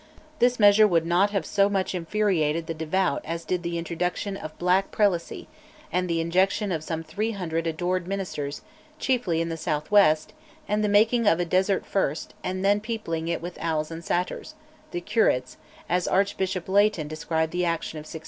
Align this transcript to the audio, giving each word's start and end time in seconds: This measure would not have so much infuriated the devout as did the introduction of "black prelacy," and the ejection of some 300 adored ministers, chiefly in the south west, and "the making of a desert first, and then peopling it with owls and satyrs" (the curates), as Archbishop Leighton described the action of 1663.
This 0.39 0.59
measure 0.59 0.87
would 0.87 1.05
not 1.05 1.29
have 1.29 1.45
so 1.45 1.69
much 1.69 1.93
infuriated 1.93 2.65
the 2.65 2.73
devout 2.73 3.21
as 3.23 3.45
did 3.45 3.61
the 3.61 3.77
introduction 3.77 4.35
of 4.35 4.57
"black 4.57 4.89
prelacy," 4.89 5.45
and 5.91 6.09
the 6.09 6.19
ejection 6.19 6.71
of 6.71 6.83
some 6.83 7.03
300 7.03 7.67
adored 7.67 8.07
ministers, 8.07 8.63
chiefly 8.97 9.41
in 9.41 9.49
the 9.49 9.57
south 9.57 9.91
west, 9.91 10.33
and 10.67 10.83
"the 10.83 10.89
making 10.89 11.27
of 11.27 11.39
a 11.39 11.45
desert 11.45 11.85
first, 11.85 12.33
and 12.43 12.65
then 12.65 12.79
peopling 12.79 13.27
it 13.27 13.43
with 13.43 13.59
owls 13.61 13.91
and 13.91 14.03
satyrs" 14.03 14.55
(the 14.89 15.01
curates), 15.01 15.57
as 15.87 16.07
Archbishop 16.07 16.67
Leighton 16.67 17.07
described 17.07 17.51
the 17.51 17.63
action 17.63 17.97
of 17.99 18.05
1663. 18.05 18.19